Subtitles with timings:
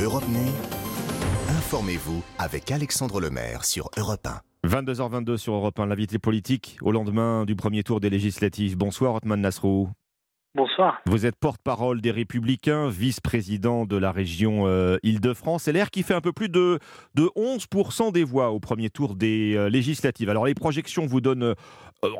[0.00, 0.50] Europe Nuit,
[1.50, 4.68] informez-vous avec Alexandre Lemaire sur Europe 1.
[4.68, 8.76] 22h22 sur Europe 1, l'invité politique au lendemain du premier tour des législatives.
[8.76, 9.88] Bonsoir Otman Nasrou.
[10.56, 11.00] Bonsoir.
[11.06, 15.66] Vous êtes porte-parole des Républicains, vice-président de la région euh, Île-de-France.
[15.66, 16.78] LR qui fait un peu plus de,
[17.16, 20.30] de 11% des voix au premier tour des euh, législatives.
[20.30, 21.54] Alors les projections vous donnent euh,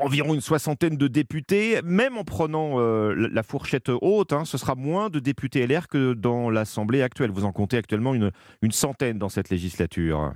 [0.01, 1.81] environ une soixantaine de députés.
[1.85, 6.51] Même en prenant la fourchette haute, hein, ce sera moins de députés LR que dans
[6.51, 7.31] l'Assemblée actuelle.
[7.31, 10.33] Vous en comptez actuellement une, une centaine dans cette législature.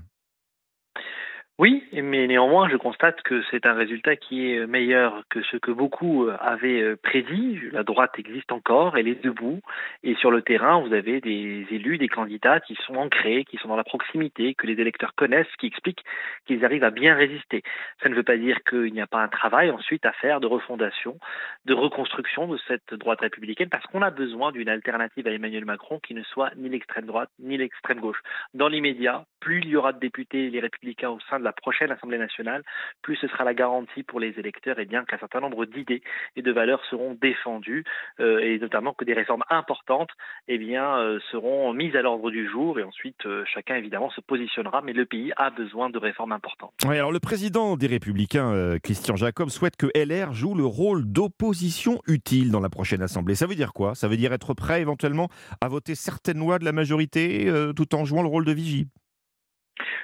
[1.60, 5.72] Oui, mais néanmoins, je constate que c'est un résultat qui est meilleur que ce que
[5.72, 7.58] beaucoup euh, avaient euh, prédit.
[7.72, 9.60] La droite existe encore, elle est debout,
[10.04, 13.66] et sur le terrain, vous avez des élus, des candidats qui sont ancrés, qui sont
[13.66, 16.04] dans la proximité, que les électeurs connaissent, qui expliquent
[16.46, 17.64] qu'ils arrivent à bien résister.
[18.04, 20.46] Ça ne veut pas dire qu'il n'y a pas un travail ensuite à faire de
[20.46, 21.18] refondation,
[21.64, 25.98] de reconstruction de cette droite républicaine, parce qu'on a besoin d'une alternative à Emmanuel Macron
[25.98, 28.20] qui ne soit ni l'extrême droite ni l'extrême gauche.
[28.54, 31.90] Dans l'immédiat, plus il y aura de députés, les républicains au sein de la prochaine
[31.90, 32.62] Assemblée nationale,
[33.02, 36.02] plus ce sera la garantie pour les électeurs et bien qu'un certain nombre d'idées
[36.36, 37.84] et de valeurs seront défendues
[38.20, 40.10] euh, et notamment que des réformes importantes
[40.48, 44.20] eh bien, euh, seront mises à l'ordre du jour et ensuite euh, chacun évidemment se
[44.20, 46.72] positionnera, mais le pays a besoin de réformes importantes.
[46.86, 52.50] Alors le président des Républicains, Christian Jacob, souhaite que LR joue le rôle d'opposition utile
[52.50, 53.34] dans la prochaine Assemblée.
[53.34, 53.94] Ça veut dire quoi?
[53.94, 55.28] Ça veut dire être prêt éventuellement
[55.60, 58.88] à voter certaines lois de la majorité tout en jouant le rôle de vigie?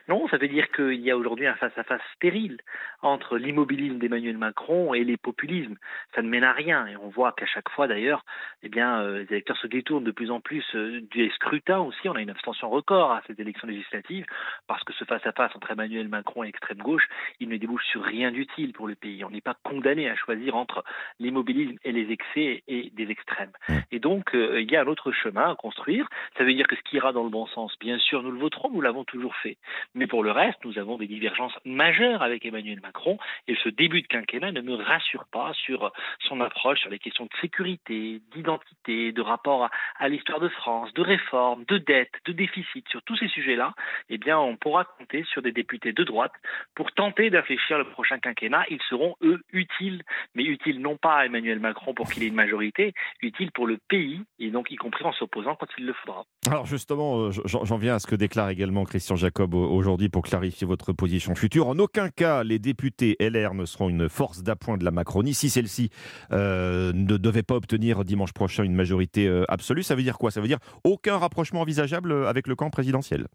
[0.08, 2.58] Non, ça veut dire qu'il y a aujourd'hui un face-à-face stérile
[3.00, 5.77] entre l'immobilisme d'Emmanuel Macron et les populismes.
[6.14, 6.86] Ça ne mène à rien.
[6.86, 8.25] Et on voit qu'à chaque fois, d'ailleurs,
[8.62, 12.08] eh bien, euh, les électeurs se détournent de plus en plus euh, du scrutin aussi.
[12.08, 14.27] On a une abstention record à cette élection législative
[14.66, 17.06] parce que ce face-à-face entre Emmanuel Macron et l'extrême gauche,
[17.41, 19.25] il ne débouche sur rien d'utile pour le pays.
[19.25, 20.84] On n'est pas condamné à choisir entre
[21.19, 23.52] l'immobilisme et les excès et des extrêmes.
[23.91, 26.08] Et donc, euh, il y a un autre chemin à construire.
[26.36, 28.38] Ça veut dire que ce qui ira dans le bon sens, bien sûr, nous le
[28.38, 29.56] voterons, nous l'avons toujours fait.
[29.95, 34.03] Mais pour le reste, nous avons des divergences majeures avec Emmanuel Macron et ce début
[34.03, 39.12] de quinquennat ne me rassure pas sur son approche sur les questions de sécurité, d'identité,
[39.12, 42.88] de rapport à, l'histoire de France, de réforme, de dette, de déficit.
[42.88, 43.75] Sur tous ces sujets-là,
[44.09, 46.33] eh bien, on pourra compter sur des députés de droite
[46.75, 48.65] pour tenter d'infléchir le prochain quinquennat.
[48.71, 50.03] Ils seront, eux, utiles,
[50.34, 53.78] mais utiles non pas à Emmanuel Macron pour qu'il ait une majorité, utiles pour le
[53.88, 56.25] pays, et donc y compris en s'opposant quand il le faudra.
[56.49, 59.54] Alors justement, euh, j'en viens à ce que déclare également Christian Jacob
[59.84, 61.69] aujourd'hui pour clarifier votre position future.
[61.69, 65.50] En aucun cas, les députés LR ne seront une force d'appoint de la Macronie si
[65.50, 65.91] celle-ci
[66.33, 69.83] euh, ne devait pas obtenir dimanche prochain une majorité euh, absolue.
[69.83, 70.31] Ça veut dire quoi?
[70.31, 73.27] Ça veut dire aucun rapprochement envisageable avec le camp présidentiel?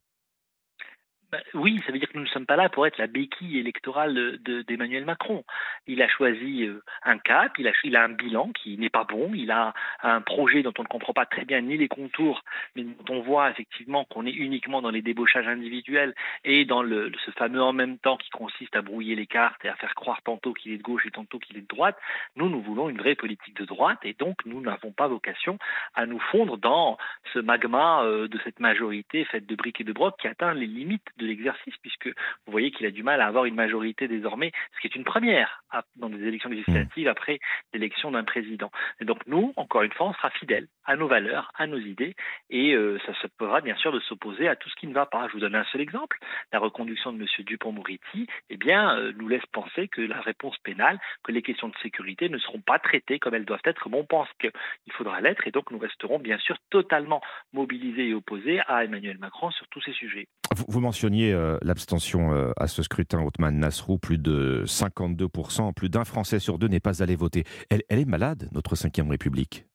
[1.31, 3.59] Bah, oui, ça veut dire que nous ne sommes pas là pour être la béquille
[3.59, 5.43] électorale d'Emmanuel Macron.
[5.85, 9.03] Il a choisi euh, un cap, il a, il a un bilan qui n'est pas
[9.03, 12.43] bon, il a un projet dont on ne comprend pas très bien ni les contours,
[12.75, 17.11] mais dont on voit effectivement qu'on est uniquement dans les débauchages individuels et dans le,
[17.25, 20.21] ce fameux en même temps qui consiste à brouiller les cartes et à faire croire
[20.23, 21.97] tantôt qu'il est de gauche et tantôt qu'il est de droite.
[22.37, 25.59] Nous, nous voulons une vraie politique de droite et donc nous n'avons pas vocation
[25.93, 26.97] à nous fondre dans
[27.33, 30.65] ce magma euh, de cette majorité faite de briques et de brocs qui atteint les
[30.67, 34.51] limites de l'exercice, puisque vous voyez qu'il a du mal à avoir une majorité désormais,
[34.75, 35.63] ce qui est une première
[35.97, 37.11] dans des élections législatives mmh.
[37.11, 37.39] après
[37.73, 38.71] l'élection d'un président.
[38.99, 42.15] Et donc nous, encore une fois, on sera fidèles à nos valeurs, à nos idées,
[42.49, 45.05] et euh, ça se pourra bien sûr de s'opposer à tout ce qui ne va
[45.05, 45.27] pas.
[45.27, 46.17] Je vous donne un seul exemple.
[46.51, 47.27] La reconduction de M.
[47.45, 51.77] Dupont-Moretti, eh bien, euh, nous laisse penser que la réponse pénale, que les questions de
[51.83, 54.51] sécurité ne seront pas traitées comme elles doivent être, comme on pense qu'il
[54.93, 57.21] faudra l'être, et donc nous resterons bien sûr totalement
[57.53, 60.27] mobilisés et opposés à Emmanuel Macron sur tous ces sujets.
[60.67, 60.81] Vous,
[61.17, 66.57] euh, l'abstention euh, à ce scrutin, Othman Nasrou, plus de 52%, plus d'un Français sur
[66.59, 67.43] deux n'est pas allé voter.
[67.69, 69.68] Elle, elle est malade, notre Ve République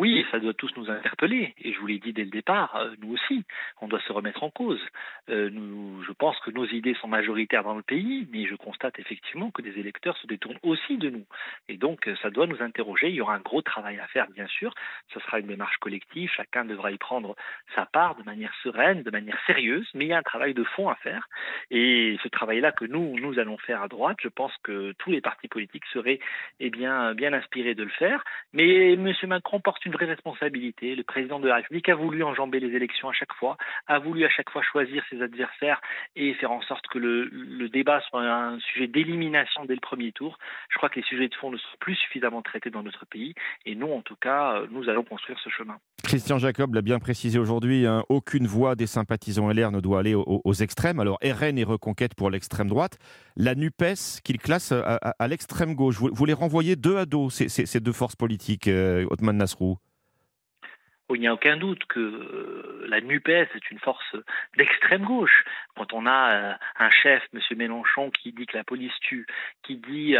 [0.00, 2.94] oui, ça doit tous nous interpeller, et je vous l'ai dit dès le départ, euh,
[3.02, 3.44] nous aussi,
[3.82, 4.80] on doit se remettre en cause.
[5.28, 8.98] Euh, nous, je pense que nos idées sont majoritaires dans le pays, mais je constate
[8.98, 11.26] effectivement que des électeurs se détournent aussi de nous.
[11.68, 13.10] Et donc, euh, ça doit nous interroger.
[13.10, 14.72] Il y aura un gros travail à faire, bien sûr.
[15.12, 17.36] Ce sera une démarche collective, chacun devra y prendre
[17.74, 20.64] sa part de manière sereine, de manière sérieuse, mais il y a un travail de
[20.64, 21.28] fond à faire.
[21.70, 25.20] Et ce travail-là que nous, nous allons faire à droite, je pense que tous les
[25.20, 26.20] partis politiques seraient
[26.58, 28.24] eh bien, bien inspirés de le faire.
[28.54, 29.12] Mais M.
[29.24, 30.94] Macron porte une vraie responsabilité.
[30.94, 33.56] Le président de la République a voulu enjamber les élections à chaque fois,
[33.86, 35.80] a voulu à chaque fois choisir ses adversaires
[36.16, 40.12] et faire en sorte que le, le débat soit un sujet d'élimination dès le premier
[40.12, 40.38] tour.
[40.68, 43.34] Je crois que les sujets de fond ne sont plus suffisamment traités dans notre pays
[43.66, 45.78] et nous, en tout cas, euh, nous allons construire ce chemin.
[46.10, 50.16] Christian Jacob l'a bien précisé aujourd'hui, hein, aucune voix des sympathisants LR ne doit aller
[50.16, 50.98] aux, extrêmes.
[50.98, 52.98] Alors RN et Reconquête pour l'extrême droite,
[53.36, 56.00] la NUPES qu'il classe à, l'extrême gauche.
[56.00, 59.78] Vous, les renvoyez deux à dos, ces, deux forces politiques, euh, Othman Nasrou
[61.14, 64.16] il n'y a aucun doute que la NUPES est une force
[64.56, 65.44] d'extrême gauche.
[65.76, 67.40] Quand on a un chef, M.
[67.56, 69.26] Mélenchon, qui dit que la police tue,
[69.62, 70.16] qui dit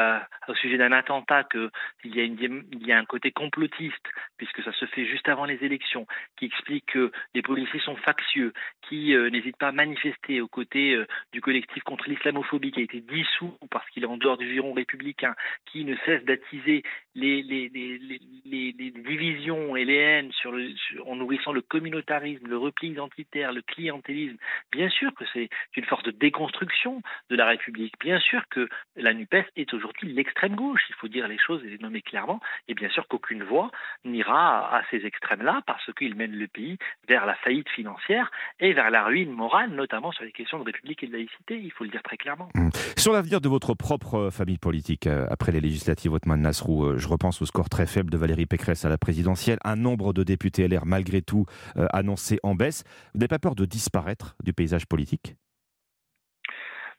[0.48, 1.70] au sujet d'un attentat qu'il
[2.04, 4.06] y, a un côté complotiste,
[4.36, 6.06] puisque ça se fait juste avant les élections,
[6.36, 8.52] qui explique que les policiers sont factieux,
[8.88, 10.98] qui n'hésitent pas à manifester aux côtés
[11.32, 14.72] du collectif contre l'islamophobie qui a été dissous parce qu'il est en dehors du giron
[14.72, 15.34] républicain,
[15.66, 16.82] qui ne cesse d'attiser
[17.14, 17.70] les, les,
[18.90, 20.52] divisions et les haines sur
[21.06, 24.36] en nourrissant le communautarisme, le repli identitaire, le clientélisme.
[24.72, 27.94] Bien sûr que c'est une force de déconstruction de la République.
[28.00, 30.82] Bien sûr que la NUPES est aujourd'hui l'extrême gauche.
[30.88, 32.40] Il faut dire les choses et les nommer clairement.
[32.68, 33.70] Et bien sûr qu'aucune voix
[34.04, 36.78] n'ira à ces extrêmes-là parce qu'ils mènent le pays
[37.08, 41.02] vers la faillite financière et vers la ruine morale, notamment sur les questions de République
[41.02, 41.58] et de laïcité.
[41.58, 42.48] Il faut le dire très clairement.
[42.54, 42.70] Mmh.
[42.96, 47.08] Sur l'avenir de votre propre famille politique, euh, après les législatives, Otman Nasrou, euh, je
[47.08, 50.64] repense au score très faible de Valérie Pécresse à la présidentielle, un nombre de députés
[50.70, 51.46] LR malgré tout
[51.76, 52.84] euh, annoncé en baisse.
[53.14, 55.36] Vous n'avez pas peur de disparaître du paysage politique?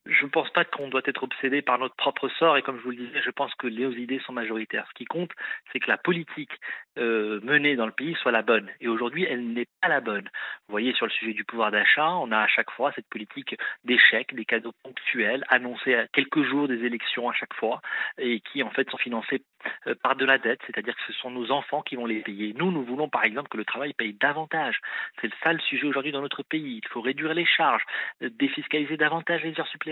[0.06, 2.84] Je ne pense pas qu'on doit être obsédé par notre propre sort et comme je
[2.84, 4.86] vous le disais, je pense que les idées sont majoritaires.
[4.90, 5.32] Ce qui compte,
[5.72, 6.52] c'est que la politique
[6.98, 8.70] euh, menée dans le pays soit la bonne.
[8.80, 10.26] Et aujourd'hui, elle n'est pas la bonne.
[10.68, 13.56] Vous voyez, sur le sujet du pouvoir d'achat, on a à chaque fois cette politique
[13.84, 17.82] d'échecs, des cadeaux ponctuels, annoncés à quelques jours des élections à chaque fois,
[18.18, 19.44] et qui en fait sont financés
[19.88, 22.54] euh, par de la dette, c'est-à-dire que ce sont nos enfants qui vont les payer.
[22.58, 24.80] Nous, nous voulons par exemple que le travail paye davantage.
[25.22, 26.82] C'est le sale sujet aujourd'hui dans notre pays.
[26.84, 27.84] Il faut réduire les charges,
[28.24, 29.91] euh, défiscaliser davantage les heures supplémentaires,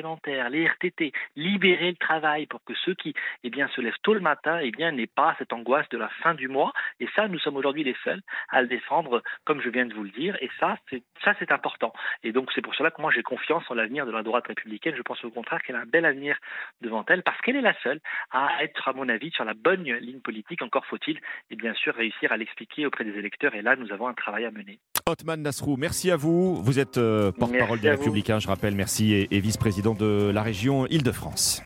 [0.49, 3.13] les RTT, libérer le travail pour que ceux qui
[3.43, 6.09] eh bien, se lèvent tôt le matin eh bien, n'aient pas cette angoisse de la
[6.21, 6.73] fin du mois.
[6.99, 10.03] Et ça, nous sommes aujourd'hui les seuls à le défendre, comme je viens de vous
[10.03, 10.37] le dire.
[10.41, 11.93] Et ça, c'est, ça, c'est important.
[12.23, 14.95] Et donc, c'est pour cela que moi, j'ai confiance en l'avenir de la droite républicaine.
[14.95, 16.37] Je pense au contraire qu'elle a un bel avenir
[16.81, 17.99] devant elle parce qu'elle est la seule
[18.31, 20.61] à être, à mon avis, sur la bonne ligne politique.
[20.61, 21.19] Encore faut-il,
[21.49, 23.55] et bien sûr, réussir à l'expliquer auprès des électeurs.
[23.55, 24.79] Et là, nous avons un travail à mener.
[25.09, 26.61] Otman Nasrou, merci à vous.
[26.63, 30.85] Vous êtes euh, porte-parole des Républicains, je rappelle, merci, et, et vice-président de la région
[30.87, 31.57] Île-de-France.